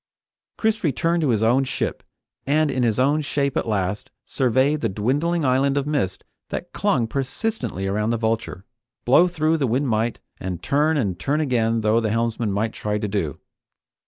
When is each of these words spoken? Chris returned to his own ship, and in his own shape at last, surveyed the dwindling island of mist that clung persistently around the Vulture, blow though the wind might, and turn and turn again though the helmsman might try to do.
Chris 0.57 0.83
returned 0.83 1.21
to 1.21 1.29
his 1.29 1.43
own 1.43 1.63
ship, 1.63 2.01
and 2.47 2.71
in 2.71 2.81
his 2.81 2.97
own 2.97 3.21
shape 3.21 3.55
at 3.55 3.67
last, 3.67 4.09
surveyed 4.25 4.81
the 4.81 4.89
dwindling 4.89 5.45
island 5.45 5.77
of 5.77 5.85
mist 5.85 6.23
that 6.49 6.73
clung 6.73 7.05
persistently 7.05 7.85
around 7.85 8.09
the 8.09 8.17
Vulture, 8.17 8.65
blow 9.05 9.27
though 9.27 9.55
the 9.57 9.67
wind 9.67 9.87
might, 9.87 10.17
and 10.39 10.63
turn 10.63 10.97
and 10.97 11.19
turn 11.19 11.39
again 11.39 11.81
though 11.81 11.99
the 11.99 12.09
helmsman 12.09 12.51
might 12.51 12.73
try 12.73 12.97
to 12.97 13.07
do. 13.07 13.39